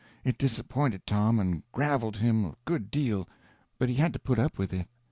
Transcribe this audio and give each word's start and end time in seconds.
It 0.23 0.39
disappointed 0.39 1.05
Tom 1.05 1.37
and 1.39 1.61
graveled 1.71 2.17
him 2.17 2.43
a 2.43 2.55
good 2.65 2.89
deal, 2.89 3.29
but 3.77 3.87
he 3.87 3.93
had 3.93 4.13
to 4.13 4.17
put 4.19 4.39
up 4.39 4.57
with 4.57 4.73
it. 4.73 4.87